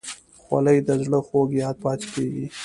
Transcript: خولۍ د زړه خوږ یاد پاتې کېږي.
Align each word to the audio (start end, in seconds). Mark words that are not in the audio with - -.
خولۍ 0.43 0.77
د 0.87 0.89
زړه 1.03 1.19
خوږ 1.27 1.49
یاد 1.61 1.75
پاتې 1.83 2.07
کېږي. 2.13 2.45